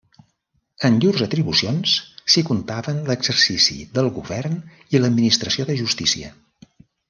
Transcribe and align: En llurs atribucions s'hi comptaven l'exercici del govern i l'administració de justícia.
En 0.87 0.95
llurs 1.03 1.21
atribucions 1.25 1.93
s'hi 2.35 2.43
comptaven 2.49 3.03
l'exercici 3.11 3.79
del 3.99 4.11
govern 4.19 4.59
i 4.97 5.03
l'administració 5.05 5.69
de 5.71 5.81
justícia. 5.87 6.37